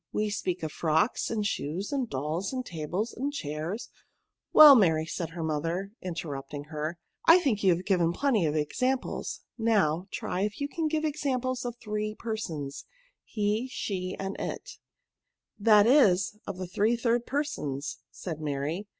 [0.11, 3.95] We talk of frocks, and shoes, and dolls, and tables, and chairs ■■■■"
[4.51, 6.97] Well, Mary," said her mother, inter rupting her,"
[7.29, 9.41] I think you have given plenty of examples.
[9.59, 12.85] Now, try if you can give examples of the three persons,
[13.37, 14.79] hCy she, and it:'"
[15.69, 18.87] That is, of the three third persons," said Mary.